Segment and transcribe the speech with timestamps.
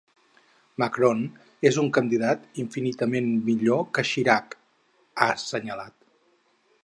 [0.83, 1.19] Macron
[1.69, 4.57] és un candidat infinitament millor que Chirac,
[5.25, 5.97] ha assenyalat.